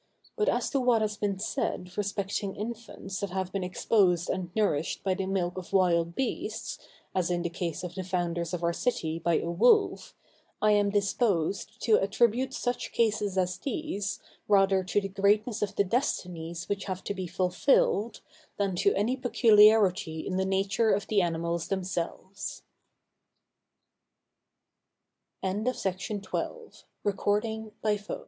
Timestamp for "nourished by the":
4.55-5.27